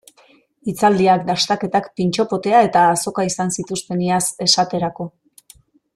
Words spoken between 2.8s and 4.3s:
azoka izan zituzten iaz,